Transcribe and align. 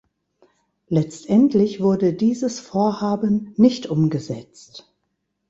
Letztendlich 0.87 1.79
wurde 1.79 2.13
dieses 2.13 2.59
Vorhaben 2.59 3.53
nicht 3.57 3.85
umgesetzt. 3.85 4.91